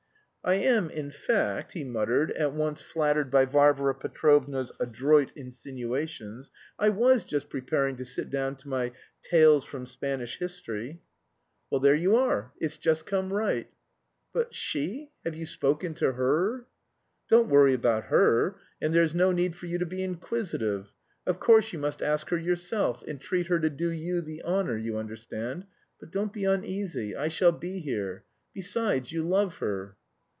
"I 0.43 0.55
am, 0.55 0.89
in 0.89 1.11
fact," 1.11 1.73
he 1.73 1.83
muttered, 1.83 2.31
at 2.31 2.51
once 2.51 2.81
flattered 2.81 3.29
by 3.29 3.45
Varvara 3.45 3.93
Petrovna's 3.93 4.71
adroit 4.79 5.31
insinuations. 5.35 6.49
"I 6.79 6.89
was 6.89 7.23
just 7.23 7.47
preparing 7.47 7.95
to 7.97 8.05
sit 8.05 8.31
down 8.31 8.55
to 8.55 8.67
my 8.67 8.91
'Tales 9.21 9.65
from 9.65 9.85
Spanish 9.85 10.39
History.'" 10.39 10.99
"Well, 11.69 11.79
there 11.79 11.93
you 11.93 12.15
are. 12.15 12.53
It's 12.59 12.79
just 12.79 13.05
come 13.05 13.31
right." 13.31 13.69
"But... 14.33 14.51
she? 14.51 15.11
Have 15.23 15.35
you 15.35 15.45
spoken 15.45 15.93
to 15.93 16.13
her?" 16.13 16.65
"Don't 17.29 17.47
worry 17.49 17.75
about 17.75 18.05
her. 18.05 18.55
And 18.81 18.95
there's 18.95 19.13
no 19.13 19.31
need 19.31 19.55
for 19.55 19.67
you 19.67 19.77
to 19.77 19.85
be 19.85 20.01
inquisitive. 20.01 20.91
Of 21.27 21.39
course, 21.39 21.71
you 21.71 21.77
must 21.77 22.01
ask 22.01 22.29
her 22.29 22.37
yourself, 22.39 23.03
entreat 23.07 23.45
her 23.45 23.59
to 23.59 23.69
do 23.69 23.91
you 23.91 24.21
the 24.21 24.41
honour, 24.41 24.75
you 24.75 24.97
understand? 24.97 25.65
But 25.99 26.09
don't 26.09 26.33
be 26.33 26.45
uneasy. 26.45 27.15
I 27.15 27.27
shall 27.27 27.51
be 27.51 27.79
here. 27.81 28.23
Besides, 28.55 29.11
you 29.11 29.21
love 29.21 29.57
her." 29.57 29.97